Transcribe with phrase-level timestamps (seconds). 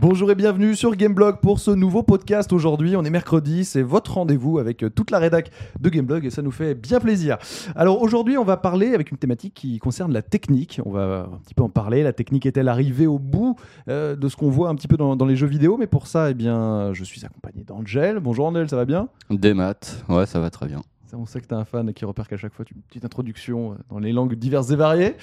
[0.00, 2.54] Bonjour et bienvenue sur Gameblog pour ce nouveau podcast.
[2.54, 6.30] Aujourd'hui, on est mercredi, c'est votre rendez-vous avec euh, toute la rédac de Gameblog et
[6.30, 7.36] ça nous fait bien plaisir.
[7.76, 10.80] Alors aujourd'hui, on va parler avec une thématique qui concerne la technique.
[10.86, 12.02] On va un petit peu en parler.
[12.02, 13.56] La technique est-elle arrivée au bout
[13.88, 15.76] euh, de ce qu'on voit un petit peu dans, les jeux vidéo?
[15.76, 18.20] Mais pour ça, eh bien, je suis accompagné d'Angel.
[18.20, 19.08] Bonjour Angel, ça va bien?
[19.28, 20.80] Des maths, ouais, ça va très bien.
[21.12, 23.04] On sait que tu es un fan qui repère qu'à chaque fois tu une petite
[23.04, 25.16] introduction euh, dans les langues diverses et variées.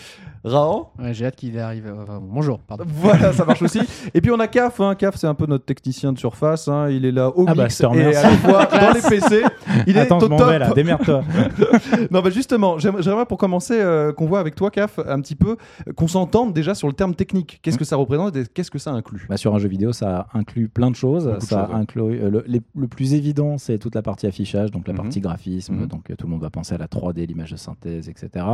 [1.00, 1.88] Ouais, j'ai hâte qu'il arrive.
[1.88, 2.84] euh, enfin, bonjour, pardon.
[2.96, 3.80] Voilà, ça marche aussi.
[4.14, 4.80] Et puis on a Caf.
[4.82, 4.96] Hein.
[4.96, 6.68] Caf, c'est un peu notre technicien de surface.
[6.68, 6.90] hein.
[6.90, 9.44] Il est là au Ah bah, mix te et à la fois dans les PC.
[9.86, 10.50] Il est Attends, au je m'en top.
[10.50, 11.24] vais là, démerde-toi.
[12.12, 15.36] Non, bah justement, j'aimerais j'aimerais pour commencer euh, qu'on voit avec toi, Caf, un petit
[15.36, 17.60] peu, euh, qu'on s'entende déjà sur le terme technique.
[17.62, 19.26] Qu'est-ce que ça représente et qu'est-ce que ça inclut?
[19.30, 21.26] Bah, sur un jeu vidéo, ça inclut plein de choses.
[21.26, 21.82] Beaucoup de ça choses, ouais.
[21.82, 25.00] inclut euh, le, les- le plus évident, c'est toute la partie affichage, donc la Mhm.
[25.02, 25.76] partie graphisme.
[25.76, 25.88] Mhm.
[25.88, 28.46] Donc euh, tout le monde va penser à la 3D, l'image de synthèse, etc.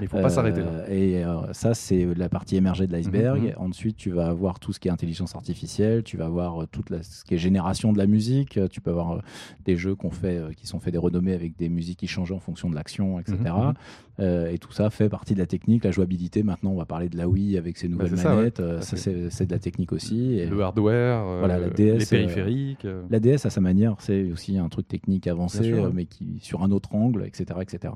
[0.00, 0.88] Il faut pas s'arrêter là.
[0.90, 3.38] Et euh, ça, c'est la partie émergée de l'iceberg.
[3.40, 3.54] Mhm, mhm.
[3.58, 6.02] Ensuite, tu vas avoir tout ce qui est intelligence artificielle.
[6.02, 8.56] Tu vas avoir euh, toute la, ce qui est génération de la musique.
[8.58, 9.18] Euh, Tu peux avoir euh,
[9.64, 12.32] des jeux qu'on fait, euh, qui sont faits des renommées avec des musiques qui changent
[12.32, 13.36] en fonction de l'action, etc.
[13.38, 13.74] Mhm, mhm.
[14.20, 16.42] Euh, et tout ça fait partie de la technique, la jouabilité.
[16.42, 18.36] Maintenant, on va parler de la Wii avec ses nouvelles c'est ça, ouais.
[18.36, 18.60] manettes.
[18.60, 20.34] Euh, ça, c'est de la technique aussi.
[20.34, 22.86] Et Le hardware, euh, voilà, la DS, les périphériques.
[23.10, 25.90] la DS, à sa manière, c'est aussi un truc technique avancé, Bien sûr, ouais.
[25.92, 27.94] mais qui sur un autre angle, etc., etc.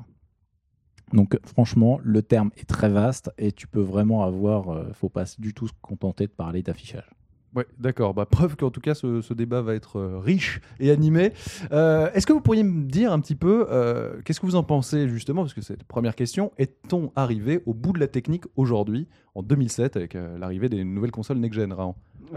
[1.13, 4.69] Donc, franchement, le terme est très vaste et tu peux vraiment avoir.
[4.69, 7.09] euh, faut pas du tout se contenter de parler d'affichage.
[7.57, 8.13] Ouais, d'accord.
[8.13, 11.31] Bah, preuve qu'en tout cas, ce, ce débat va être euh, riche et animé.
[11.71, 14.61] Euh, Est-ce que vous pourriez me dire un petit peu, euh, qu'est-ce que vous en
[14.61, 16.51] pensez justement Parce que c'est la première question.
[16.59, 21.09] Est-on arrivé au bout de la technique aujourd'hui, en 2007, avec euh, l'arrivée des nouvelles
[21.09, 21.73] consoles next-gen,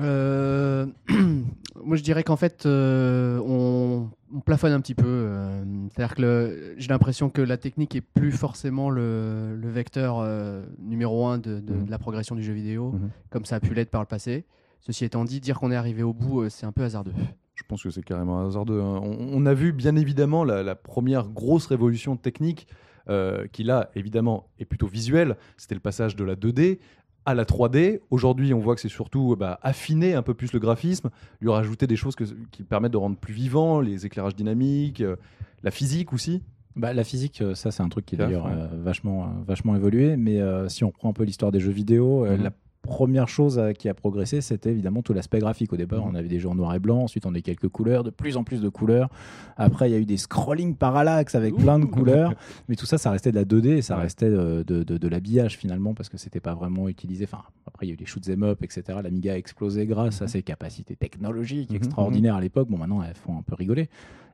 [1.84, 5.26] moi, je dirais qu'en fait, on, on plafonne un petit peu.
[5.92, 10.24] C'est-à-dire que j'ai l'impression que la technique est plus forcément le, le vecteur
[10.78, 13.10] numéro un de, de- de la progression du jeu vidéo, Mhm.
[13.30, 14.44] comme ça a pu l'être par le passé.
[14.80, 17.12] Ceci étant dit, dire qu'on est arrivé au bout, euh, c'est un peu hasardeux.
[17.54, 18.80] Je pense que c'est carrément hasardeux.
[18.80, 19.00] hein.
[19.02, 22.66] On, on a vu bien évidemment la, la première grosse révolution technique
[23.08, 25.36] euh, qui là évidemment est plutôt visuelle.
[25.58, 26.78] C'était le passage de la 2D
[27.26, 28.00] à la 3D.
[28.10, 31.10] Aujourd'hui, on voit que c'est surtout bah, affiner un peu plus le graphisme,
[31.42, 35.16] lui rajouter des choses que- qui permettent de rendre plus vivant, les éclairages dynamiques, euh,
[35.62, 36.42] la physique aussi.
[36.76, 38.52] Bah, la physique, euh, ça c'est un truc qui Claf, d'ailleurs ouais.
[38.54, 40.16] euh, vachement, euh, vachement évolué.
[40.16, 42.44] Mais euh, si on reprend un peu l'histoire des jeux vidéo, euh, Mhm.
[42.44, 42.50] la
[42.82, 45.72] première chose euh, qui a progressé, c'était évidemment tout l'aspect graphique.
[45.72, 46.12] Au départ, Mhm.
[46.12, 48.10] on avait des jeux en noir et blanc, ensuite on a eu quelques couleurs, de
[48.10, 49.08] plus en plus de couleurs.
[49.56, 52.32] Après, il y a eu des scrolling parallax avec plein de couleurs.
[52.68, 55.08] Mais tout ça, ça restait de la 2D et ça restait euh, de, de- de
[55.08, 57.24] l'habillage finalement parce que c'était pas vraiment utilisé.
[57.24, 58.98] Enfin, après, il y a eu les shoots em up, etc.
[59.02, 62.68] L'Amiga a explosé grâce à ses capacités technologiques Mhm, extraordinaires à l'époque.
[62.68, 63.88] Bon, maintenant, elles font un peu rigoler.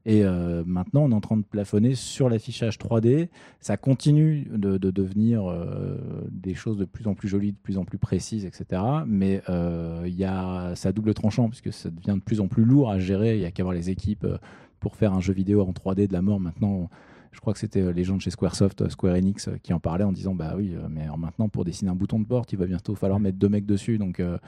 [0.09, 3.29] Et euh, maintenant, on est en train de plafonner sur l'affichage 3D.
[3.59, 5.99] Ça continue de, de devenir euh,
[6.31, 8.81] des choses de plus en plus jolies, de plus en plus précises, etc.
[9.05, 12.65] Mais euh, il y a, ça double tranchant puisque ça devient de plus en plus
[12.65, 13.35] lourd à gérer.
[13.35, 14.27] Il y a qu'à avoir les équipes
[14.79, 16.39] pour faire un jeu vidéo en 3D de la mort.
[16.39, 16.89] Maintenant,
[17.37, 19.73] je crois que c'était euh, les gens de chez Squaresoft, euh, Square Enix, euh, qui
[19.75, 22.51] en parlaient en disant Bah oui, mais alors maintenant, pour dessiner un bouton de porte,
[22.53, 23.99] il va bientôt falloir mettre deux mecs dessus.
[23.99, 24.39] Donc, euh,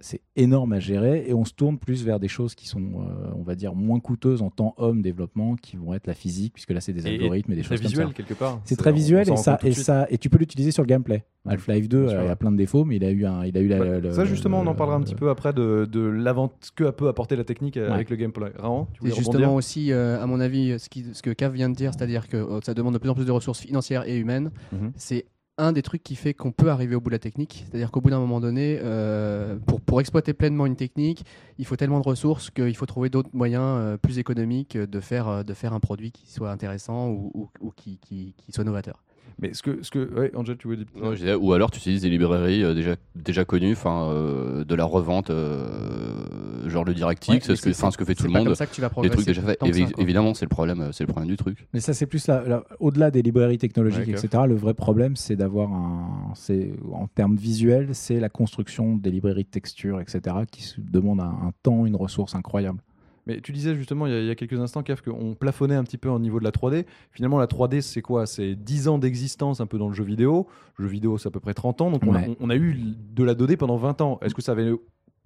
[0.00, 1.24] c'est énorme à gérer.
[1.26, 4.00] Et on se tourne plus vers des choses qui sont, euh, on va dire, moins
[4.00, 7.14] coûteuses en temps homme développement, qui vont être la physique, puisque là, c'est des Et-
[7.14, 8.12] algorithmes et des Très choses comme visuel ça.
[8.14, 8.60] quelque part.
[8.64, 11.24] C'est très visuel et ça, et ça et tu peux l'utiliser sur le gameplay.
[11.48, 13.56] Half-Life 2, Bien euh, il a plein de défauts, mais il a eu un, il
[13.56, 14.00] a eu la- Ouais.
[14.00, 16.92] le- ça justement, on en parlera un petit peu après de, de l'avant que a
[16.92, 17.94] peu apporté la technique euh, Ouais.
[17.94, 18.50] avec le gameplay.
[18.50, 21.68] Tu C'est rebondir justement aussi, euh, à mon avis, ce, qui, ce que Cav vient
[21.70, 24.16] de dire, c'est-à-dire que euh, ça demande de plus en plus de ressources financières et
[24.16, 24.50] humaines.
[24.72, 24.92] Mhm.
[24.96, 25.26] C'est
[25.58, 27.64] un des trucs qui fait qu'on peut arriver au bout de la technique.
[27.66, 31.24] C'est-à-dire qu'au bout d'un moment donné, euh, pour, pour exploiter pleinement une technique,
[31.58, 35.44] il faut tellement de ressources qu'il faut trouver d'autres moyens euh, plus économiques de faire,
[35.46, 39.02] de faire un produit qui soit intéressant ou, ou- ou qui, qui- qui soit novateur.
[39.40, 41.70] Mais ce que, ce que, ouais, Angel, tu voulais dire Non, je disais, ou alors
[41.70, 46.84] tu utilises des librairies euh, déjà, déjà connues, enfin, euh, de la revente, euh, genre
[46.84, 48.46] le DirectX, Ouais, c'est ce que, c'est- enfin, ce que fait tout C'est le monde.
[48.46, 49.14] comme ça que tu vas Des progresser.
[49.16, 49.60] trucs déjà faits.
[49.62, 51.66] Évi- évidemment, c'est le problème, c'est le problème du truc.
[51.72, 54.44] Mais ça, c'est plus la- au-delà des librairies technologiques, Ouais, etc.
[54.48, 59.44] Le vrai problème, c'est d'avoir un, c'est en termes visuels, c'est la construction des librairies
[59.44, 60.36] de texture, etc.
[60.50, 62.78] qui demande un, un temps, une ressource incroyable.
[63.26, 65.74] Mais tu disais justement il y a, il y a quelques instants, Caf, qu'on plafonnait
[65.74, 66.84] un petit peu au niveau de la 3D.
[67.10, 68.26] Finalement, la 3D, c'est quoi?
[68.26, 70.46] C'est 10 ans d'existence un peu dans le jeu vidéo.
[70.76, 71.90] Le jeu vidéo, c'est à peu près 30 ans.
[71.90, 72.36] Donc, on, a, Ouais.
[72.40, 72.76] on a eu
[73.14, 74.18] de la 2D pendant 20 ans.
[74.22, 74.70] Est-ce que ça avait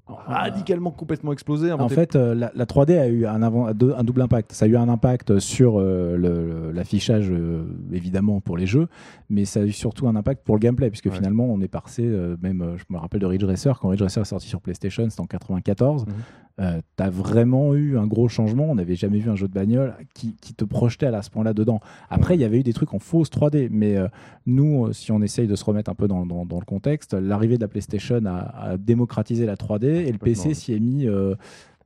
[0.07, 4.03] radicalement complètement explosé En fait, euh, la, la 3D a eu un, avant- deux- un
[4.03, 4.51] double impact.
[4.53, 7.63] Ça a eu un impact sur euh, l'affichage, euh,
[7.93, 8.89] évidemment, pour les jeux,
[9.29, 11.13] mais ça a eu surtout un impact pour le gameplay, puisque Ouais.
[11.13, 12.03] finalement, on est passé,
[12.43, 15.21] même, je me rappelle de Ridge Racer, quand Ridge Racer est sorti sur PlayStation, c'était
[15.21, 16.07] en 94.
[16.07, 16.13] Mhm.
[16.61, 18.65] Euh, tu as vraiment eu un gros changement.
[18.71, 21.55] On n'avait jamais vu un jeu de bagnole qui, qui te projetait à ce point-là
[21.55, 21.81] dedans.
[22.11, 24.09] Après, il y avait eu des trucs en fausse 3D, mais euh,
[24.47, 27.15] nous, euh, si on essaye de se remettre un peu dans, dans- dans le contexte,
[27.15, 31.07] l'arrivée de la PlayStation a, a démocratisé la 3D et le PC s'y est mis.
[31.07, 31.35] euh,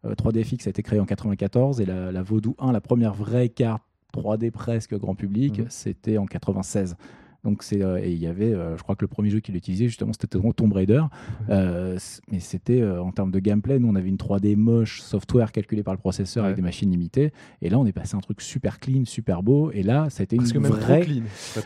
[0.04, 3.48] euh, 3DFX a été créé en 94 et la, la Vodou 1, la première vraie
[3.48, 3.82] carte
[4.14, 5.66] 3D presque grand public, Mhm.
[5.70, 6.96] c'était en 96.
[7.44, 9.54] Donc c'est euh, et il y avait, euh, je crois que le premier jeu qu'il
[9.54, 10.26] utilisait justement c'était
[10.56, 11.02] Tomb Raider,
[11.50, 11.98] Euh,
[12.30, 15.94] mais c'était en termes de gameplay, nous on avait une 3D moche, software calculé par
[15.94, 18.80] le processeur avec des machines limitées, et là on est passé à un truc super
[18.80, 21.22] clean, super beau, et là ça a été une Parce que même vraie, trop clean,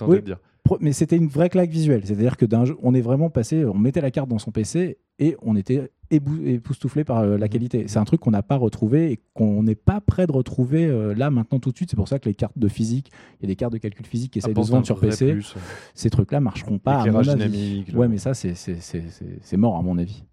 [0.09, 0.23] Oui.
[0.23, 0.39] dire.
[0.81, 2.03] Mais c'était une vraie claque visuelle.
[2.05, 5.37] C'est-à-dire que d'un on est vraiment passé, on mettait la carte dans son PC et
[5.43, 7.50] on était époustouflé par euh, la Mhm.
[7.50, 7.85] qualité.
[7.88, 11.15] C'est un truc qu'on n'a pas retrouvé et qu'on n'est pas prêt de retrouver euh,
[11.15, 11.91] là maintenant tout de suite.
[11.91, 13.11] C'est pour ça que les cartes de physique,
[13.41, 15.32] il y a des cartes de calcul physique qui essayent de se vendre sur PC.
[15.32, 15.55] plus.
[15.94, 17.03] Ces trucs-là marcheront pas.
[17.03, 17.85] À mon avis.
[17.94, 20.25] Ouais, mais ça c'est c'est- c'est- c'est- c'est mort à mon avis.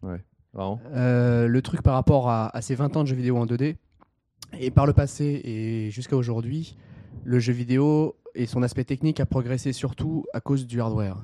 [0.93, 3.75] Euh, le truc par rapport à, à ces 20 ans de jeux vidéo en 2D,
[4.59, 6.77] et par le passé et jusqu'à aujourd'hui,
[7.25, 11.17] le jeu vidéo et son aspect technique a progressé surtout à cause du hardware.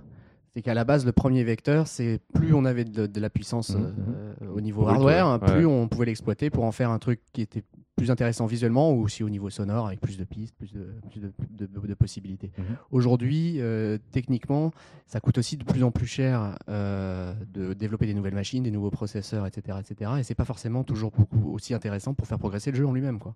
[0.53, 3.69] C'est qu'à la base, le premier vecteur, c'est plus on avait de, de la puissance
[3.69, 3.93] Mhm.
[4.09, 5.39] euh, au niveau Brut, hardware, ouais.
[5.39, 5.73] plus Ouais.
[5.73, 7.63] on pouvait l'exploiter pour en faire un truc qui était
[7.95, 11.19] plus intéressant visuellement ou aussi au niveau sonore avec plus de pistes, plus de, plus
[11.21, 11.31] de,
[11.67, 12.51] de- de possibilités.
[12.57, 12.65] Mhm.
[12.91, 14.71] Aujourd'hui, euh, techniquement,
[15.07, 18.71] ça coûte aussi de plus en plus cher euh, de développer des nouvelles machines, des
[18.71, 19.77] nouveaux processeurs, etc.
[19.79, 20.11] etc.
[20.19, 23.19] et c'est pas forcément toujours beaucoup aussi intéressant pour faire progresser le jeu en lui-même.
[23.19, 23.35] quoi.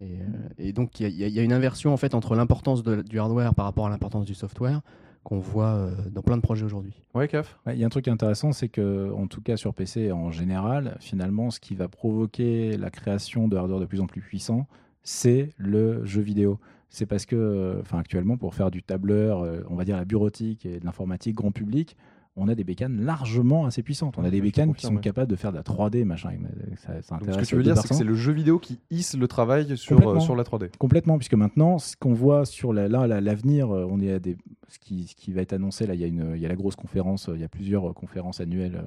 [0.00, 0.24] Et, euh,
[0.58, 3.64] et donc, il y, a- y une inversion en fait entre l'importance du hardware par
[3.64, 4.82] rapport à l'importance du software
[5.24, 6.94] qu'on voit euh, dans plein de projets aujourd'hui.
[7.14, 9.74] Ouais, CAF Ouais, Il y a un truc intéressant, c'est que, en tout cas sur
[9.74, 14.06] PC en général, finalement, ce qui va provoquer la création de hardware de plus en
[14.06, 14.66] plus puissant,
[15.02, 16.60] c'est le jeu vidéo.
[16.90, 20.64] C'est parce que, euh, enfin, actuellement, pour faire du tableur, on va dire la bureautique
[20.66, 21.96] et de l'informatique grand public,
[22.38, 24.18] on a des bécanes largement assez puissantes.
[24.18, 26.30] On a des bécanes qui sont capables de faire de la 3D, machin.
[26.76, 29.16] Ça, Donc, ce que tu veux dire, c'est que c'est le jeu vidéo qui hisse
[29.16, 30.70] le travail sur, euh, sur la 3D.
[30.78, 34.18] Complètement, puisque maintenant, ce qu'on voit sur la- là, la- l'avenir, euh, on est à
[34.18, 34.36] des,
[34.68, 36.48] ce qui, ce qui va être annoncé là, il y a une, il y a
[36.48, 38.84] la grosse conférence, euh, il y a plusieurs conférences annuelles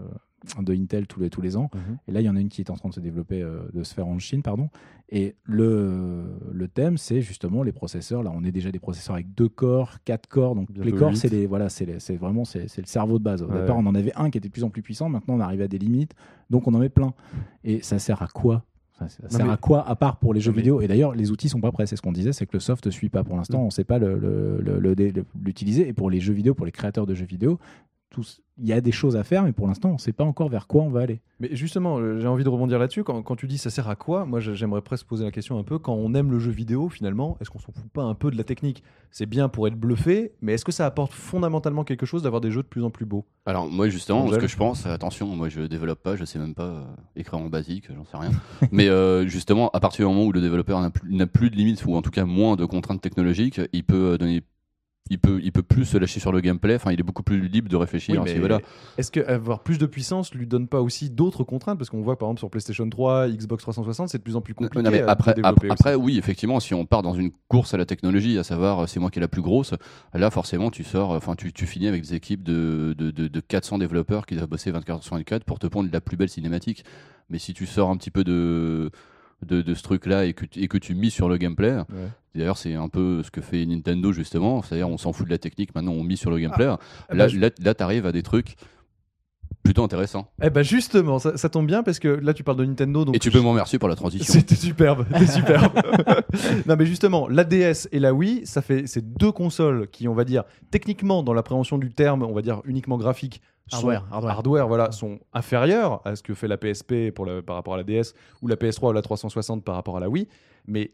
[0.00, 0.04] euh,
[0.62, 1.70] de Intel tous les tous les ans,
[2.08, 3.60] et là il y en a une qui est en train de se développer, euh,
[3.72, 4.68] de se faire en Chine, pardon.
[5.10, 8.22] Et le le thème, c'est justement les processeurs.
[8.22, 11.16] Là, on est déjà des processeurs avec deux corps, quatre corps, donc Bientôt les corps,
[11.16, 13.42] c'est les voilà, c'est vraiment c'est le cerveau de base.
[13.42, 13.60] Au Ouais.
[13.60, 15.60] départ, on en avait un qui était de plus en plus puissant, maintenant on arrive
[15.62, 16.14] à des limites,
[16.50, 17.12] donc on en met plein.
[17.64, 18.64] Et ça sert à quoi?
[18.98, 20.80] Ça, sert mais- à quoi à part pour les jeux mais- vidéo?
[20.80, 21.84] Et d'ailleurs, les outils sont pas prêts.
[21.86, 23.58] C'est ce qu'on disait, c'est que le soft ne suit pas pour l'instant.
[23.58, 23.62] Mm.
[23.62, 25.88] On ne sait pas le- le- le- le- le- l'utiliser.
[25.88, 27.58] Et pour les jeux vidéo, pour les créateurs de jeux vidéo,
[28.58, 30.48] il y a des choses à faire, mais pour l'instant, on ne sait pas encore
[30.48, 31.20] vers quoi on va aller.
[31.40, 33.02] Mais justement, euh, j'ai envie de rebondir là-dessus.
[33.02, 35.58] Quand, quand tu dis ça sert à quoi, moi j'ai- j'aimerais presque poser la question
[35.58, 35.78] un peu.
[35.80, 38.36] Quand on aime le jeu vidéo, finalement, est-ce qu'on s'en fout pas un peu de
[38.36, 38.84] la technique?
[39.10, 42.50] C'est bien pour être bluffé, mais est-ce que ça apporte fondamentalement quelque chose d'avoir des
[42.52, 43.24] jeux de plus en plus beaux?
[43.46, 46.54] Alors moi justement, ce que je pense, attention, moi je développe pas, je sais même
[46.54, 46.84] pas euh,
[47.16, 48.30] écrire en basique, j'en sais rien.
[48.70, 51.84] Mais euh, justement, à partir du moment où le développeur n'a plus, plus de limites
[51.84, 54.42] ou en tout cas moins de contraintes technologiques, il peut donner,
[55.10, 56.76] il peut, il peut plus se lâcher sur le gameplay.
[56.76, 58.14] Enfin, il est beaucoup plus libre de réfléchir.
[58.14, 58.60] Oui, à ce mais niveau-là.
[58.96, 61.76] Est-ce que avoir plus de puissance lui donne pas aussi d'autres contraintes?
[61.76, 64.54] Parce qu'on voit par exemple sur PlayStation 3, Xbox 360, c'est de plus en plus
[64.54, 64.82] compliqué.
[64.82, 67.76] Non, mais à après, développer après, oui, effectivement, si on part dans une course à
[67.76, 69.74] la technologie, à savoir euh, c'est moi qui est la plus grosse,
[70.14, 73.28] là forcément tu sors, euh, enfin tu, tu finis avec des équipes de, de, de-
[73.28, 76.30] de 400 développeurs qui doivent bosser 24 sur 24 pour te pondre la plus belle
[76.30, 76.82] cinématique.
[77.28, 78.90] Mais si tu sors un petit peu de,
[79.44, 82.08] de, de ce truc-là et que, tu- et que tu mises sur le gameplay, Ouais.
[82.34, 85.38] D'ailleurs c'est un peu ce que fait Nintendo justement, c'est-à-dire on s'en fout de la
[85.38, 86.66] technique, maintenant on mise sur le gameplay.
[86.66, 86.78] Ah,
[87.10, 88.56] là, bah, je- là, là t'arrives à des trucs
[89.62, 90.30] plutôt intéressants.
[90.42, 93.04] Eh ben justement, ça, ça tombe bien parce que là tu parles de Nintendo.
[93.06, 94.30] Donc et tu peux m'en remercier pour la transition.
[94.34, 95.72] C'était superbe, c'était superbe.
[96.66, 100.12] non mais justement, la DS et la Wii, ça fait ces deux consoles qui, on
[100.14, 104.68] va dire, techniquement dans l'appréhension du terme, on va dire uniquement graphique, sont- Hardware, hardware.
[104.68, 107.84] voilà, sont inférieures à ce que fait la PSP pour la- par rapport à la
[107.84, 110.28] DS ou la PS3 ou la 360 par rapport à la Wii,
[110.66, 110.92] mais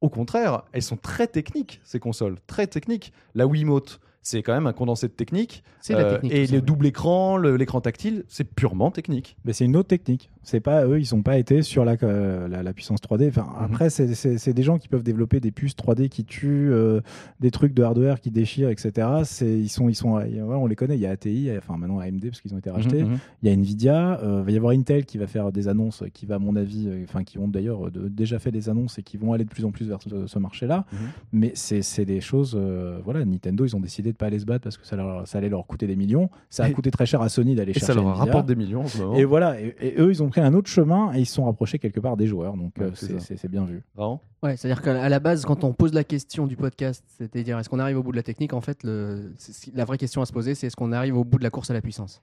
[0.00, 3.12] au contraire, elles sont très techniques ces consoles, très techniques.
[3.34, 5.62] La Wiimote, c'est quand même un condensé de technique.
[5.80, 6.32] C'est la Euh, technique.
[6.32, 9.36] et tout ça, le double écran, le- l'écran tactile, c'est purement technique.
[9.44, 10.30] Mais c'est une autre technique.
[10.42, 13.28] C'est pas eux, ils sont pas été sur la, euh, la, la puissance 3D.
[13.28, 13.64] Enfin, Mhm.
[13.64, 17.00] Après, c'est- des gens qui peuvent développer des puces 3D qui tuent, euh,
[17.40, 19.06] des trucs de hardware qui déchirent, etc.
[19.42, 20.96] Ils sont, ils sont, euh, on les connaît.
[20.96, 23.02] Il y a ATI, enfin maintenant AMD parce qu'ils ont été rachetés.
[23.04, 23.18] Mhm, mhm.
[23.42, 26.02] Il y a Nvidia, euh, il va y avoir Intel qui va faire des annonces,
[26.14, 29.02] qui va à mon avis, enfin qui ont d'ailleurs de- déjà fait des annonces et
[29.02, 30.86] qui vont aller de plus en plus vers ce, ce marché-là.
[30.92, 30.98] Mhm.
[31.34, 34.64] Mais c'est des choses, euh, voilà, Nintendo, ils ont décidé de pas aller se battre
[34.64, 36.30] parce que ça, leur- ça allait leur coûter des millions.
[36.48, 38.24] Ça a Et- coûté très cher à Sony d'aller Et chercher ça leur Nvidia.
[38.24, 39.14] rapporte des millions en ce moment.
[39.16, 41.44] Et voilà, et, et eux, ils ont pris un autre chemin et ils se sont
[41.44, 42.56] rapprochés quelque part des joueurs.
[42.56, 43.82] Donc Ouais, euh, c'est bien vu.
[43.94, 47.68] Vraiment Ouais, c'est-à-dire qu'à la base, quand on pose la question du podcast, c'est-à-dire est-ce
[47.68, 49.34] qu'on arrive au bout de la technique, en fait, le,
[49.74, 51.70] la vraie question à se poser, c'est est-ce qu'on arrive au bout de la course
[51.70, 52.22] à la puissance?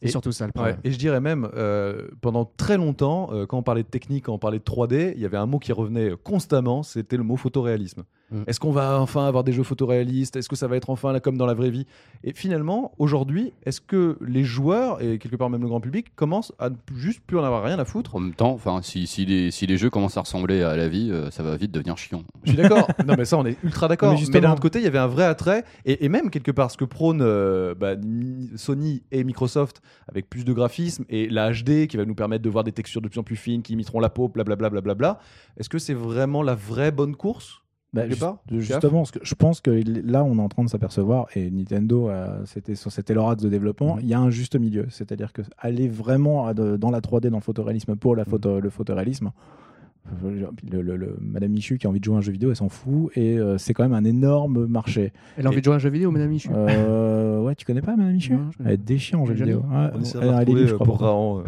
[0.00, 0.76] C'est Et- surtout ça le Ouais, problème.
[0.82, 4.32] et je dirais même, euh, pendant très longtemps, euh, quand on parlait de technique, quand
[4.34, 7.36] on parlait de 3D, il y avait un mot qui revenait constamment, c'était le mot
[7.36, 8.02] photoréalisme.
[8.32, 8.42] Mm.
[8.46, 10.36] Est-ce qu'on va enfin avoir des jeux photoréalistes?
[10.36, 11.86] Est-ce que ça va être enfin là comme dans la vraie vie?
[12.24, 16.52] Et finalement, aujourd'hui, est-ce que les joueurs, et quelque part même le grand public, commencent
[16.58, 18.16] à juste plus en avoir rien à foutre?
[18.16, 20.88] En même temps, enfin, si, si, les, si les jeux commencent à ressembler à la
[20.88, 22.24] vie, euh, ça va vite devenir chiant.
[22.44, 22.88] Je suis d'accord.
[23.06, 24.08] non, mais ça, on est ultra d'accord.
[24.10, 25.64] Mais Mais, justement- d'un autre côté, il y avait un vrai attrait.
[25.84, 27.94] Et, et même, quelque part, ce que prône euh, bah,
[28.56, 32.50] Sony et Microsoft avec plus de graphisme et la HD qui va nous permettre de
[32.50, 34.70] voir des textures de plus en plus fines qui imiteront la peau, blablabla.
[34.70, 35.18] blablabla.
[35.56, 37.61] Est-ce que c'est vraiment la vraie bonne course?
[37.94, 39.70] Bah, juste- justement, que- je pense que
[40.04, 43.50] là, on est en train de s'apercevoir, et Nintendo, euh, c'était sur cet axe de
[43.50, 44.00] développement, Mhm.
[44.02, 44.86] il y a un juste milieu.
[44.88, 48.30] C'est-à-dire que aller vraiment à de- dans la 3D, dans le photoréalisme pour la Mhm.
[48.30, 49.30] photo, le photoréalisme,
[50.22, 52.56] le, le- le- Madame Michu qui a envie de jouer à un jeu vidéo, elle
[52.56, 55.12] s'en fout, et euh, c'est quand même un énorme marché.
[55.36, 56.48] Elle a envie de jouer à un jeu vidéo, Madame Michu?
[56.52, 58.34] Euh, ouais, tu connais pas Madame Michu?
[58.34, 59.58] Non, je Elle est déchirante en jeu vidéo.
[59.60, 60.98] Ouais, On elle- elle est je euh, crois, pour.
[61.00, 61.40] Raon.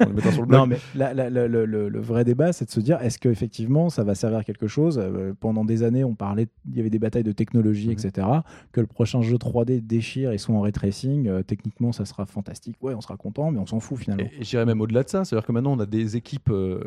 [0.00, 0.60] euh, mettra sur le blog.
[0.60, 3.18] Non, mais la- la- la- le, le- le vrai débat, c'est de se dire est-ce
[3.18, 4.98] que effectivement ça va servir à quelque chose?
[5.02, 7.92] Euh, Pendant des années, on parlait, il y avait des batailles de technologie, Mhm.
[7.92, 8.26] etc.
[8.72, 12.26] Que le prochain jeu 3D déchire et soit en ray tracing, euh, techniquement, ça sera
[12.26, 12.76] fantastique.
[12.82, 14.24] Ouais, on sera content, mais on s'en fout finalement.
[14.24, 16.80] Et, et j'irais même au-delà de ça, c'est-à-dire que maintenant on a des équipes euh,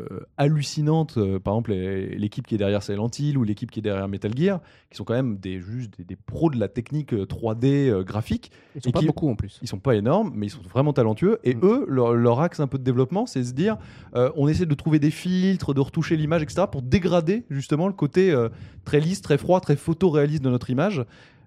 [1.16, 4.32] euh, par exemple l'équipe qui est derrière Silent Hill ou l'équipe qui est derrière Metal
[4.36, 4.60] Gear,
[4.90, 8.02] qui sont quand même des, juste des, des pros de la technique euh, 3D euh,
[8.02, 8.50] graphique.
[8.74, 9.58] Ils sont Et pas qui- beaucoup en plus.
[9.62, 11.38] Ils sont pas énormes, mais ils sont vraiment talentueux.
[11.44, 11.60] Et Mm.
[11.64, 13.76] eux, leur, leur axe un peu de développement, c'est se dire,
[14.14, 17.92] euh, on essaie de trouver des filtres, de retoucher l'image, etc., pour dégrader justement le
[17.94, 18.48] côté euh,
[18.84, 21.04] très lisse, très froid, très photoréaliste de notre image.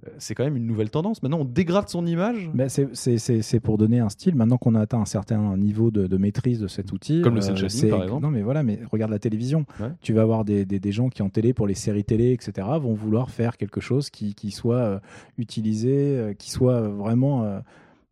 [0.07, 1.21] Euh, C'est quand même une nouvelle tendance.
[1.23, 2.49] Maintenant, on dégrade son image.
[2.53, 4.35] Mais c'est- pour donner un style.
[4.35, 7.41] Maintenant qu'on a atteint un certain niveau de, de maîtrise de cet outil, Comme le
[7.49, 8.23] euh, c'est- par exemple.
[8.23, 9.65] Non, mais voilà, mais regarde la télévision.
[9.79, 9.89] Ouais.
[10.01, 12.67] Tu vas avoir des, des- des gens qui en télé pour les séries télé, etc.
[12.81, 14.99] vont vouloir faire quelque chose qui, qui soit euh,
[15.37, 17.59] utilisé, qui soit vraiment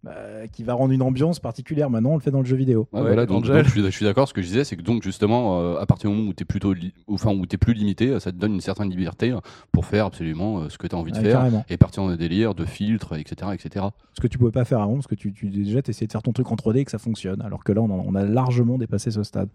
[0.03, 1.89] bah, qui va rendre une ambiance particulière.
[1.89, 2.87] Maintenant, on le fait dans le jeu vidéo.
[2.93, 4.27] Ouais, Ouais, voilà, donc, je suis, d'accord.
[4.27, 6.43] Ce que je disais, c'est que donc justement, euh, à partir du moment où tu
[6.43, 6.73] es plutôt,
[7.07, 9.39] enfin où t'es plus limité, euh, ça te donne une certaine liberté euh,
[9.71, 11.65] pour faire absolument euh, ce que tu as envie de faire carrément.
[11.69, 13.85] et partir dans des délires de filtres, etc., etc.
[14.13, 16.21] Ce que tu pouvais pas faire avant, parce que tu, tu déjà essayé de faire
[16.23, 17.41] ton truc en 3D et que ça fonctionne.
[17.41, 19.49] Alors que là, on, en- on a largement dépassé ce stade.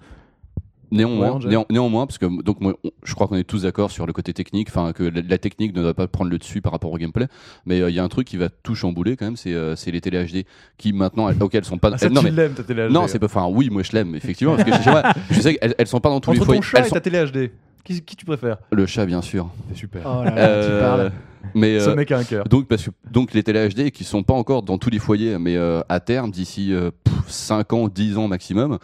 [0.92, 1.50] Néanmoins, Ouais, Angel.
[1.50, 4.12] néan- néanmoins, parce que donc moi, on- je crois qu'on est tous d'accord sur le
[4.12, 6.92] côté technique, enfin que la, la technique ne doit pas prendre le dessus par rapport
[6.92, 7.26] au gameplay,
[7.66, 9.74] mais euh, il y a un truc qui va tout chambouler quand même, c'est euh,
[9.74, 10.44] c'est les télé HD
[10.76, 11.90] qui maintenant, elles, ok, elles sont pas.
[11.94, 12.92] Ah, ça, elles- non tu mais l'aimes, ta télé HD.
[12.92, 13.26] non, c'est pas.
[13.26, 16.00] Enfin, oui, moi je l'aime effectivement, parce que je, ouais, je sais qu'elles elles sont
[16.00, 16.60] pas dans tous Entre les foyers.
[16.60, 17.50] ton chat Elles et sont- ta télé HD,
[17.84, 18.58] qui, qui tu préfères?
[18.70, 19.48] Le chat, bien sûr.
[19.70, 20.02] C'est super.
[20.04, 21.12] Oh là là, tu Euh, parles.
[21.54, 22.44] Mais Ce euh, mec a un cœur.
[22.48, 25.38] donc, parce que, donc les télé HD qui sont pas encore dans tous les foyers,
[25.38, 28.78] mais euh, à terme, d'ici euh, pff, 5 ans, 10 ans maximum,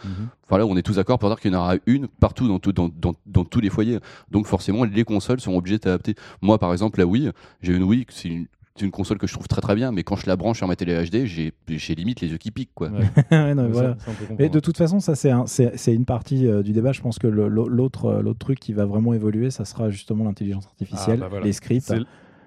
[0.47, 2.71] voilà, on est tous d'accord pour dire qu'il y en aura une partout dans, tout,
[2.73, 3.99] dans, dans, dans tous les foyers.
[4.31, 6.15] Donc forcément, les consoles sont obligées d'adapter.
[6.41, 8.47] Moi, par exemple, la Wii, j'ai une Wii, c'est une,
[8.91, 10.93] console que je trouve très très bien, mais quand je la branche sur ma télé
[11.05, 12.71] HD, j'ai j'ai limite les yeux qui piquent.
[12.73, 12.87] Quoi.
[12.87, 12.99] Ouais.
[13.31, 13.97] Ouais, non, mais voilà.
[14.37, 16.93] ça, de toute façon, ça c'est un- c'est c'est une partie euh, du débat.
[16.93, 20.23] Je pense que le- l'autre euh, l'autre truc qui va vraiment évoluer, ça sera justement
[20.23, 21.45] l'intelligence artificielle, Ah, bah voilà.
[21.45, 21.93] les scripts.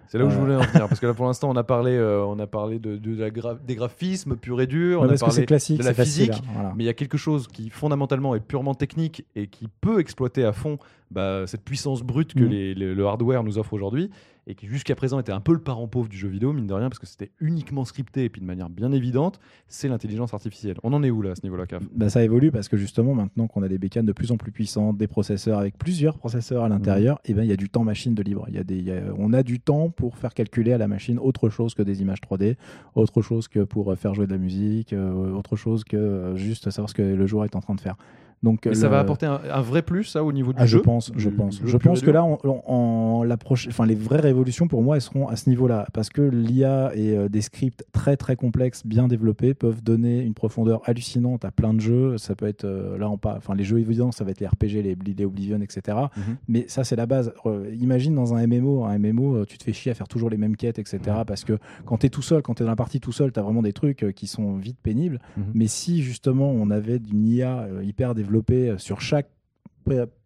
[0.09, 1.92] C'est- là où je voulais en venir, parce que là pour l'instant on a parlé,
[1.92, 5.11] euh, on a parlé de, de la gra- des graphismes purs et durs, Ouais, on
[5.11, 6.26] a parlé c'est classique, de la facile.
[6.32, 6.73] physique, hein, voilà.
[6.76, 10.44] mais il y a quelque chose qui fondamentalement est purement technique et qui peut exploiter
[10.44, 10.78] à fond
[11.11, 14.11] bah, cette puissance brute que les- les- le hardware nous offre aujourd'hui
[14.46, 16.75] et qui jusqu'à présent était un peu le parent pauvre du jeu vidéo, mine de
[16.75, 20.76] rien, parce que c'était uniquement scripté et puis de manière bien évidente, c'est l'intelligence artificielle.
[20.82, 23.14] On en est où là à ce niveau-là, Caf Bah, ça évolue parce que justement
[23.14, 26.64] maintenant qu'on a des bécanes de plus en plus puissantes, des processeurs avec plusieurs processeurs
[26.64, 28.46] à l'intérieur, et ben il y a du temps machine de libre.
[28.49, 30.78] Il y a des, il y a- on a du temps pour faire calculer à
[30.78, 32.56] la machine autre chose que des images 3D,
[32.94, 36.37] autre chose que pour euh, faire jouer de la musique, euh, autre chose que euh,
[36.37, 37.96] juste savoir ce que le joueur est en train de faire.
[38.42, 40.78] Donc Et ça va apporter un, un vrai plus ça au niveau du Ah, je
[40.78, 41.61] jeu pense, je pense.
[41.64, 45.28] Je pense que là, on, on- la enfin, les vraies révolutions pour moi, elles seront
[45.28, 49.54] à ce niveau-là, parce que l'IA et euh, des scripts très très complexes, bien développés,
[49.54, 52.18] peuvent donner une profondeur hallucinante à plein de jeux.
[52.18, 54.46] Ça peut être euh, là, on pas, enfin, les jeux évidents, ça va être les
[54.49, 55.96] RPG, les, les Oblivion, etc.
[56.16, 56.22] Mhm.
[56.49, 57.32] Mais ça, c'est la base.
[57.46, 60.30] Euh, imagine dans un MMO, un MMO, euh, tu te fais chier à faire toujours
[60.30, 60.99] les mêmes quêtes, etc.
[61.26, 63.30] Parce que quand tu es tout seul, quand tu es dans la partie tout seul,
[63.32, 65.20] tu as vraiment des trucs qui sont vite pénibles.
[65.37, 65.44] Mhm.
[65.54, 68.31] Mais si justement on avait une IA hyper développée
[68.70, 69.28] euh, sur chaque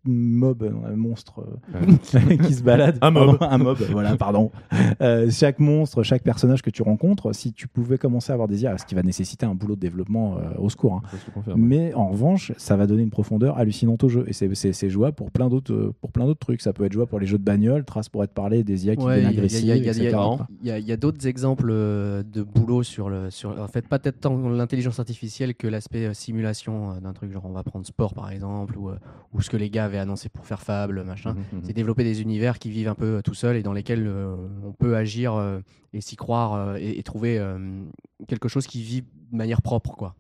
[0.06, 1.44] mob, un monstre
[1.75, 3.38] euh, qui se balade, Un mob.
[3.38, 4.50] Pardon, un mob, voilà, pardon.
[5.00, 8.62] Euh, chaque monstre, chaque personnage que tu rencontres, si tu pouvais commencer à avoir des
[8.62, 10.94] IA, ce qui va nécessiter un boulot de développement euh, au secours.
[10.94, 11.02] hein.
[11.56, 14.25] Mais en revanche, ça va donner une profondeur hallucinante au jeu.
[14.28, 16.60] Et c'est- c'est c'est jouable pour plein d'autres pour plein d'autres trucs.
[16.60, 18.96] Ça peut être jouable pour les jeux de bagnole, Trace pour être parlé, des IA
[18.96, 23.08] qui Ouais, deviennent il y a- agressives, il y a- d'autres exemples de boulot sur
[23.08, 23.30] le.
[23.30, 27.32] Sur, en fait, pas peut-être tant l'intelligence artificielle que l'aspect simulation d'un truc.
[27.32, 28.90] Genre, on va prendre sport par exemple, ou,
[29.34, 31.32] ou ce que les gars avaient avait annoncé pour faire Fable, machin.
[31.34, 31.60] Mhm, mhm.
[31.64, 34.36] C'est développer des univers qui vivent un peu euh, tout seuls et dans lesquels euh,
[34.64, 35.60] on peut agir euh,
[35.92, 37.42] et s'y croire et, et trouver
[38.28, 40.14] quelque chose qui vit de manière propre, quoi.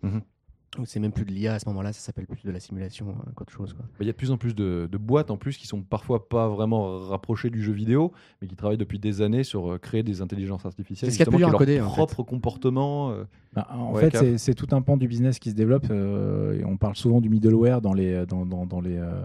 [0.76, 3.08] Donc c'est même plus de l'IA à ce moment-là, ça s'appelle plus de la simulation
[3.08, 3.84] euh, qu'autre chose, quoi.
[4.00, 6.28] Il y a de plus en plus de, de boîtes en plus qui sont parfois
[6.28, 10.02] pas vraiment rapprochées du jeu vidéo, mais qui travaillent depuis des années sur euh, créer
[10.02, 11.10] des intelligences artificielles.
[11.10, 11.96] C'est ce qu'il y a de plus justement, dur qui leur coder, en fait.
[11.96, 13.10] propre comportement.
[13.12, 15.86] euh, Bah, en Ouais, fait, c'est- tout un pan du business qui se développe.
[15.90, 19.22] euh, et on parle souvent du middleware dans les, dans, dans- dans les, euh,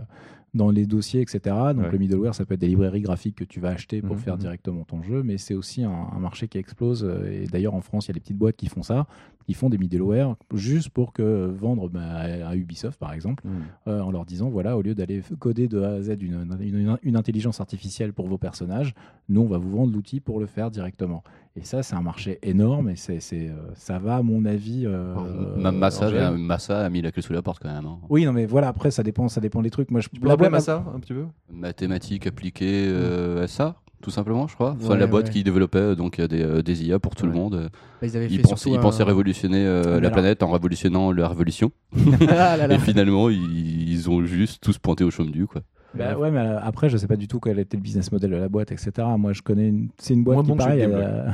[0.54, 1.40] dans les dossiers, etc.
[1.74, 1.92] Donc Ouais.
[1.92, 4.34] le middleware, ça peut être des librairies graphiques que tu vas acheter pour Mhm, faire
[4.36, 4.40] mhm.
[4.42, 7.10] directement ton jeu, mais c'est aussi un, un marché qui explose.
[7.30, 9.06] Et d'ailleurs, en France, il y a des petites boîtes qui font ça,
[9.52, 12.02] qui font des middleware juste pour que vendre bah,
[12.48, 13.44] à Ubisoft, par exemple,
[13.88, 16.98] euh, en leur disant voilà, au lieu d'aller coder de A à Z une, une-
[17.04, 18.94] une intelligence artificielle pour vos personnages,
[19.28, 21.22] nous, on va vous vendre l'outil pour le faire directement.
[21.58, 24.84] Et ça, c'est un marché énorme et c'est, c'est, euh, ça va, à mon avis.
[24.86, 25.16] euh,
[25.58, 27.86] Ma- Massa, vient- Massa a mis la clé sous la porte quand même.
[27.86, 27.98] hein.
[28.10, 29.92] Oui, non, mais voilà, après, ça dépend, ça dépend des trucs.
[29.92, 30.28] Moi, je, Tu peux
[30.62, 31.26] ça un petit peu?
[31.52, 34.76] Mathématiques appliquées euh, à ça, tout simplement, je crois.
[34.80, 35.32] Enfin, Ouais, la boîte ouais.
[35.32, 37.70] qui développait euh, donc des, euh, des IA pour tout le monde.
[38.02, 41.12] Bah, ils avaient Ils fait pensaient, ils pensaient révolutionner euh, Mais la planète en révolutionnant
[41.12, 41.72] la révolution.
[42.30, 42.76] Ah là là.
[42.76, 45.62] Et finalement, ils, ils ont juste tous pointé au chaume du quoi.
[45.94, 48.38] Bah ouais, mais après, je sais pas du tout quel était le business model de
[48.38, 48.92] la boîte, etc.
[49.18, 49.68] Moi, je connais.
[49.68, 49.90] Une...
[49.98, 50.88] C'est une boîte Moins qui bon pareil.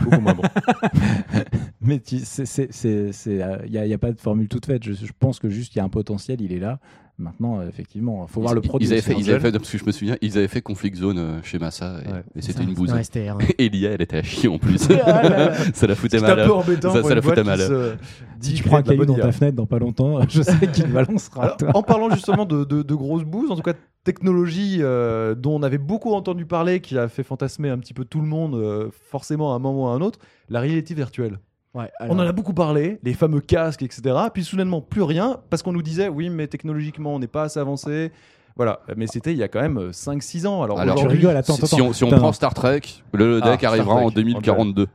[0.03, 0.41] Beaucoup moins bon.
[1.81, 4.83] Mais tu- c'est- c'est- c'est- c'est, il n'y a pas de formule toute faite.
[4.83, 6.79] Je, je pense que juste il y a un potentiel, il est là.
[7.19, 8.87] Maintenant, euh, effectivement, il faut voir le produit.
[8.87, 10.97] Ils avaient fait, ils avaient fait, parce que je me souviens, ils avaient fait Conflict
[10.97, 12.23] Zone euh, chez Massa et, Ouais.
[12.35, 12.93] et c'était une bouse.
[13.01, 13.37] STR.
[13.57, 14.77] Et l'IA, elle était à chier en plus.
[15.73, 16.45] Ça la foutait C'est un mal.
[16.45, 17.97] peu embêtant Ça- pour ça une la foutait mal.
[18.39, 21.55] Si tu prends un caillou dans ta fenêtre dans pas longtemps, je sais qu'il balancera.
[21.59, 25.55] Alors, en parlant justement de, de- de grosses bouses, en tout cas technologie euh, dont
[25.59, 28.55] on avait beaucoup entendu parler, qui a fait fantasmer un petit peu tout le monde,
[28.55, 30.19] euh, forcément à un moment ou à un autre,
[30.49, 31.39] la réalité virtuelle.
[31.77, 34.01] Ouais, On en a beaucoup parlé, les fameux casques, etc.
[34.33, 37.59] Puis soudainement, plus rien, parce qu'on nous disait, oui, mais technologiquement, on n'est pas assez
[37.59, 38.11] avancé.
[38.57, 40.63] Voilà, mais c'était il y a quand même 5-6 ans.
[40.63, 41.75] Alors, Alors, tu rigoles, attends, Si, attends.
[41.75, 42.81] si on, si on prend Star Trek,
[43.13, 44.87] le Ah, Star arrivera Trek, en 2042.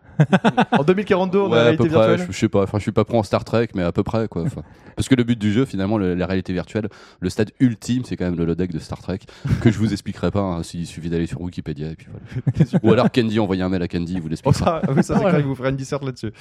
[0.73, 1.99] en 2042, on a la Ouais, à réalité peu près.
[2.09, 2.26] virtuelle.
[2.28, 2.62] Je, je sais pas.
[2.64, 4.45] Enfin, je suis pas pro en Star Trek, mais à peu près quoi.
[4.95, 6.88] Parce que le but du jeu, finalement, le- la réalité virtuelle,
[7.21, 9.21] le stade ultime, c'est quand même le holodeck de Star Trek
[9.62, 10.40] que je vous expliquerai pas.
[10.40, 12.66] hein, s'il suffit d'aller sur Wikipédia et puis voilà.
[12.83, 14.83] Ou alors Candy, envoyez un mail à Candy, il vous Oh, l'expliquera.
[14.85, 15.42] ça, oui, ça c'est Ouais.
[15.42, 16.33] vous fera une disserte là-dessus.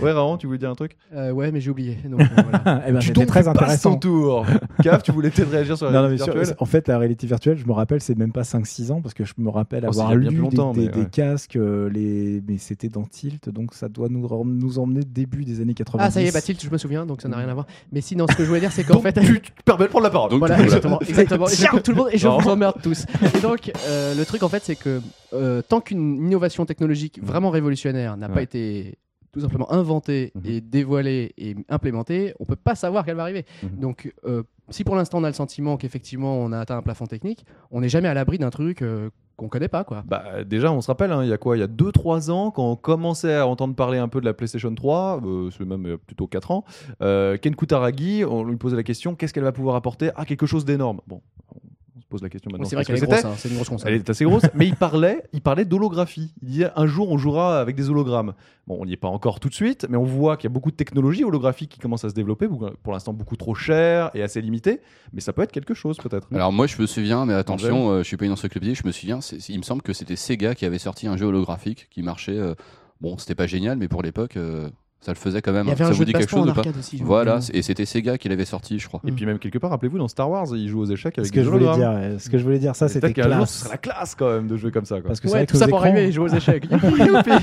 [0.00, 1.98] Ouais, Raon, tu voulais dire un truc Euh, ouais, mais j'ai oublié.
[2.04, 2.24] Donc, euh,
[2.64, 2.82] voilà.
[2.88, 3.96] Eh ben, Tu très passes ton intéressant.
[3.96, 4.46] tour.
[4.82, 6.98] Caf, tu voulais peut-être réagir sur la Non, non, mais sur- virtuelle en fait, la
[6.98, 9.84] réalité virtuelle, je me rappelle, c'est même pas 5-6 ans parce que je me rappelle
[9.84, 11.08] Oh, avoir lu des, longtemps, des- mais des ouais.
[11.10, 12.42] casques, euh, les...
[12.46, 16.04] mais c'était dans Tilt, donc ça doit nous, emmener début des années 90.
[16.06, 17.66] Ah, ça y est, Bathilde, je me souviens, donc ça n'a rien à voir.
[17.92, 19.12] Mais sinon, ce que je voulais dire, c'est qu'en fait.
[19.20, 20.30] tu te permets de prendre la parole.
[20.30, 21.00] Donc, Voilà, exactement.
[21.00, 21.48] exactement.
[21.48, 22.38] Et je coupe tout le monde et je Non.
[22.38, 23.04] vous emmerde tous.
[23.36, 25.00] Et donc, euh, le truc, en fait, c'est que
[25.32, 28.34] euh, tant qu'une innovation technologique vraiment révolutionnaire n'a Ouais.
[28.34, 28.98] pas été
[29.32, 30.42] tout simplement inventée Mhm.
[30.46, 33.44] et dévoilée et implémentée, on peut pas savoir qu'elle va arriver.
[33.62, 33.68] Mhm.
[33.80, 37.06] Donc, euh, si pour l'instant on a le sentiment qu'effectivement on a atteint un plafond
[37.06, 40.02] technique, on n'est jamais à l'abri d'un truc euh, qu'on connaît pas, quoi.
[40.06, 41.56] Bah, déjà, on se rappelle, hein, il y a quoi?
[41.56, 44.34] Il y a 2-3 ans, quand on commençait à entendre parler un peu de la
[44.34, 46.64] PlayStation 3, euh, c'est même euh, plutôt 4 ans,
[47.02, 50.10] euh, Ken Kutaragi, on lui posait la question qu'est-ce qu'elle va pouvoir apporter?
[50.16, 51.00] Ah, quelque chose d'énorme.
[51.06, 51.20] Bon,
[51.54, 51.58] on
[52.06, 52.64] se pose la question maintenant.
[52.66, 53.90] c'est vrai qu'est-ce qu'elle est grosse, c'était hein, c'est une grosse console.
[53.90, 56.32] Elle est assez grosse, mais il parlait, il parlait d'holographie.
[56.40, 58.34] Il disait un jour on jouera avec des hologrammes.
[58.66, 60.54] Bon, on n'y est pas encore tout de suite, mais on voit qu'il y a
[60.54, 62.48] beaucoup de technologies holographiques qui commencent à se développer,
[62.82, 64.80] pour l'instant beaucoup trop chères et assez limitées,
[65.12, 66.28] mais ça peut être quelque chose peut-être.
[66.32, 68.92] Alors moi je me souviens, mais attention, euh, je suis pas une encyclopédie, je me
[68.92, 72.38] souviens, il me semble que c'était Sega qui avait sorti un jeu holographique qui marchait.
[72.38, 72.54] euh,
[73.00, 75.66] bon, c'était pas génial, mais pour l'époque, euh, ça le faisait quand même.
[75.66, 77.00] Il y avait ça vous dit de quelque chose ou pas aussi.
[77.02, 79.00] Voilà, et c'était Sega qui l'avait sorti, je crois.
[79.06, 81.32] Et puis même quelque part, rappelez-vous, dans Star Wars, ils jouent aux échecs avec Ce
[81.32, 83.50] que des je voulais dire, euh, ce que je voulais dire, ça c'était classe.
[83.50, 84.96] ce serait la classe quand même de jouer comme ça.
[85.00, 85.08] Quoi.
[85.08, 86.66] Parce que c'est Ouais, tout ça pour arriver et jouer aux échecs.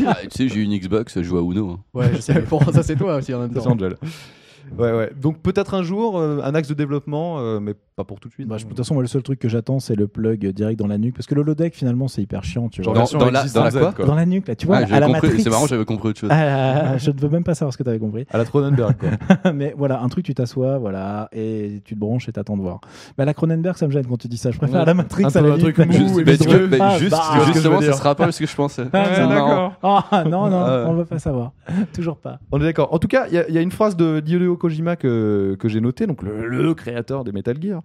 [0.05, 1.69] Ah, tu sais, j'ai eu une Xbox, je joue à Uno.
[1.71, 1.79] hein.
[1.93, 2.33] ouais, je sais,
[2.73, 3.71] ça c'est toi aussi en même Ça, c'est temps.
[3.73, 3.95] Angel.
[4.77, 5.11] Ouais, ouais.
[5.19, 8.33] Donc peut-être un jour, euh, un axe de développement, euh, mais pas pour tout de
[8.33, 8.47] suite.
[8.47, 10.79] Bah, je- de toute façon, moi, le seul truc que j'attends, c'est le plug direct
[10.79, 11.15] dans la nuque.
[11.15, 13.03] Parce que le holodeck, finalement, c'est hyper chiant, tu Genre vois.
[13.19, 15.41] Dans- la- dans la quoi Dans la nuque, là, tu vois, Ah, à la Matrix.
[15.41, 16.29] C'est marrant, j'avais compris autre chose.
[16.31, 18.25] Ah, je ne veux même pas savoir ce que tu avais compris.
[18.31, 19.09] À la Cronenberg, quoi.
[19.53, 22.79] Mais voilà, un truc, tu t'assois, voilà, et tu te branches et t'attends de voir.
[23.17, 24.49] Bah, la Cronenberg, ça me gêne quand tu dis ça.
[24.49, 24.85] Je préfère Ouais.
[24.87, 26.23] la Matrix Un à peu la un truc mais- mou Juste, mais
[26.67, 27.93] mais Ah, bah, ce que je justement, dire.
[27.95, 28.83] sera pas ce que je pensais.
[28.93, 30.83] Ah, non, non, Ouais.
[30.87, 31.51] on veut pas savoir.
[31.93, 32.39] Toujours pas.
[32.51, 32.93] On est d'accord.
[32.93, 34.19] En tout cas, il y, a- une phrase de
[34.53, 37.81] Hideo Kojima que, que j'ai notée, donc le, le créateur des Metal Gear.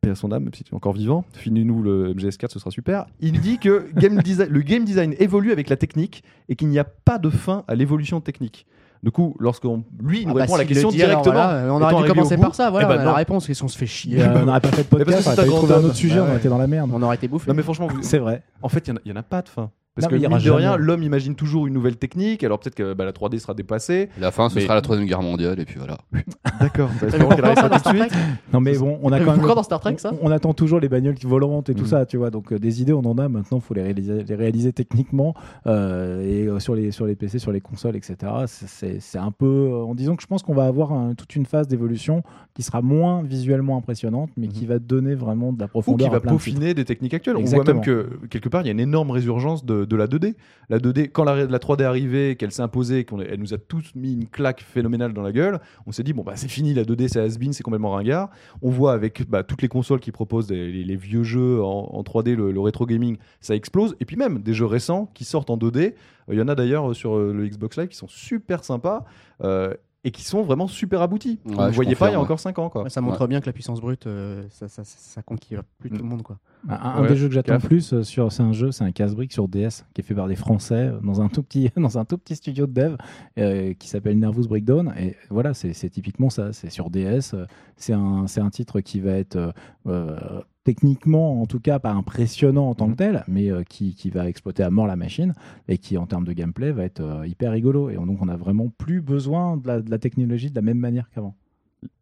[0.00, 1.24] Paix à son âme, même si tu es encore vivant.
[1.34, 3.06] Finis-nous le MGS4, ce sera super.
[3.20, 6.78] Il dit que game design- le game design évolue avec la technique et qu'il n'y
[6.80, 8.66] a pas de fin à l'évolution technique.
[9.04, 11.72] Du coup, lorsqu'on lui il nous Ah bah, répond à la question dit, directement, voilà,
[11.72, 13.10] on aurait dû commencer par ça, voilà, eh ben on a non.
[13.12, 14.18] la réponse, qu'est-ce qu'on se fait chier.
[14.18, 16.24] Et, euh, on n'aurait pas fait de podcast, on aurait trouvé un autre sujet, Bah
[16.26, 16.36] on ouais.
[16.38, 16.90] était dans la merde.
[16.92, 17.48] On aurait été bouffé.
[17.48, 18.42] Non mais franchement, vous- C'est vrai.
[18.60, 19.70] en fait, il n'y en, a pas de fin.
[20.00, 22.44] Parce Non, que il mine de rien, l'homme imagine toujours une nouvelle technique.
[22.44, 24.08] Alors peut-être que bah, la 3D sera dépassée.
[24.20, 25.98] La fin, ce Mais- sera la troisième guerre mondiale, et puis voilà.
[26.60, 26.90] D'accord.
[26.98, 28.08] Trek
[28.52, 29.44] Non mais bon, on a quand même.
[29.46, 31.88] dans Star Trek ça on, on attend toujours les bagnoles volantes et tout Mhm.
[31.88, 32.30] ça, tu vois.
[32.30, 33.28] Donc euh, des idées, on en a.
[33.28, 35.34] Maintenant, faut les réaliser, les réaliser techniquement
[35.66, 38.16] euh, et euh, sur les sur les PC, sur les consoles, etc.
[38.46, 41.44] C'est- un peu euh, en disant que je pense qu'on va avoir un- toute une
[41.46, 42.22] phase d'évolution
[42.54, 44.68] qui sera moins visuellement impressionnante, mais qui Mhm.
[44.68, 46.06] va donner vraiment de la Ou profondeur.
[46.08, 47.36] qui va de peaufiner des techniques actuelles.
[47.36, 50.06] On voit même que quelque part, il y a une énorme résurgence de, de la
[50.06, 50.34] 2D.
[50.68, 53.92] La 2D, quand la, la 3D est arrivée, qu'elle s'est imposée, qu'elle nous a tous
[53.94, 56.84] mis une claque phénoménale dans la gueule, on s'est dit, bon, bah, c'est fini, la
[56.84, 58.30] 2D, c'est has-been, c'est complètement ringard.
[58.62, 61.88] On voit avec bah, toutes les consoles qui proposent des- les, les vieux jeux en,
[61.92, 63.96] en 3D, le, le rétro gaming, ça explose.
[64.00, 65.78] Et puis même des jeux récents qui sortent en 2D.
[65.78, 65.92] Euh,
[66.34, 69.04] Il y en a d'ailleurs sur euh, le Xbox Live qui sont super sympas.
[69.42, 69.72] euh,
[70.04, 71.40] et qui sont vraiment super aboutis.
[71.44, 72.70] Ouais, Vous ne voyez pas il y a encore 5 ans.
[72.70, 72.84] Quoi.
[72.84, 75.90] Ouais, Ça montre bien que la puissance brute, euh, ça, ça, ça, ça conquiert plus
[75.90, 75.98] tout Mm.
[75.98, 76.22] le monde.
[76.22, 76.38] Quoi.
[76.68, 78.90] Un, un Ouais, des jeux que j'attends plus euh, sur, c'est un jeu, c'est un
[78.92, 82.04] casse-brique sur DS qui est fait par des Français dans un tout petit, dans un
[82.04, 82.96] tout petit studio de dev
[83.38, 84.92] euh, qui s'appelle Nervous Breakdown.
[84.98, 86.52] Et voilà, c'est typiquement ça.
[86.52, 87.34] C'est sur DS.
[87.76, 89.52] C'est un, c'est un titre qui va être
[89.86, 94.10] euh, techniquement, en tout cas, pas impressionnant en tant que tel, mais euh, qui, qui
[94.10, 95.34] va exploiter à mort la machine
[95.68, 97.88] et qui, en termes de gameplay, va être hyper rigolo.
[97.90, 100.62] Et on- donc, on a vraiment plus besoin de la, de la technologie de la
[100.62, 101.34] même manière qu'avant.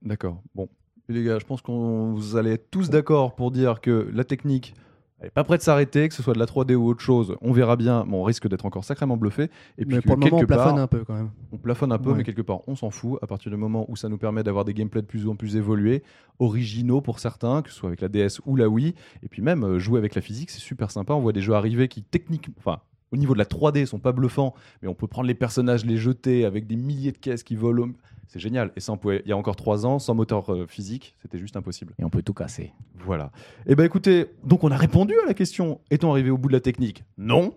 [0.03, 0.43] D'accord.
[0.55, 0.69] Bon.
[1.09, 4.75] Les gars, je pense qu'on vous allez être tous d'accord pour dire que la technique,
[5.21, 7.37] elle est pas prête de s'arrêter, que ce soit de la 3D ou autre chose.
[7.41, 9.45] On verra bien, mais on risque d'être encore sacrément bluffé.
[9.79, 11.31] Et puis Mais que pour le moment, on plafonne part, un peu quand même.
[11.53, 12.17] on plafonne un peu, Ouais.
[12.19, 13.19] mais quelque part, on s'en fout.
[13.23, 15.55] À partir du moment où ça nous permet d'avoir des gameplays de plus en plus
[15.57, 16.03] évolués,
[16.41, 19.65] originaux pour certains, que ce soit avec la DS ou la Wii, et puis même
[19.65, 21.15] euh, jouer avec la physique, c'est super sympa.
[21.15, 22.81] On voit des jeux arriver qui techniquement, enfin.
[23.13, 25.97] Au niveau de la 3D, sont pas bluffants, mais on peut prendre les personnages, les
[25.97, 27.85] jeter avec des milliers de caisses qui volent.
[27.85, 27.93] au-
[28.29, 28.73] C'est génial.
[28.77, 31.39] Et ça, on pouvait, il y a encore trois ans, sans moteur euh, physique, c'était
[31.39, 31.95] juste impossible.
[31.99, 32.73] Et on peut tout casser.
[32.95, 33.31] Voilà.
[33.67, 36.55] Eh ben écoutez, donc on a répondu à la question est-on arrivé au bout de
[36.55, 37.05] la technique?
[37.19, 37.55] Non,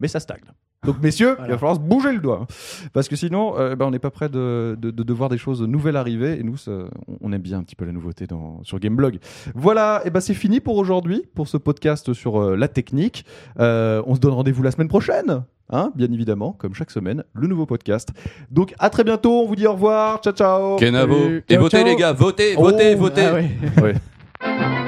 [0.00, 0.44] mais ça stagne.
[0.84, 2.40] Donc messieurs, il va falloir se bouger le doigt.
[2.42, 2.46] hein.
[2.92, 5.38] Parce que sinon, euh, ben, on n'est pas prêt de, de, de- de voir des
[5.38, 6.38] choses nouvelles arriver.
[6.40, 6.72] Et nous, ça-
[7.20, 9.18] on- aime bien un petit peu la nouveauté dans, sur Gameblog.
[9.54, 13.24] Voilà, et ben c'est fini pour aujourd'hui, pour ce podcast sur euh, la technique.
[13.60, 15.44] Euh, on se donne rendez-vous la semaine prochaine.
[15.70, 18.10] Hein, bien évidemment, comme chaque semaine, le nouveau podcast.
[18.50, 21.14] Donc à très bientôt, on vous dit au revoir, ciao ciao Kenavo.
[21.14, 21.44] Salut.
[21.48, 21.86] Et Ciao, votez, ciao.
[21.86, 23.24] les gars, votez, Oh, votez, votez.
[23.24, 23.80] Ah.
[23.82, 23.94] Ouais.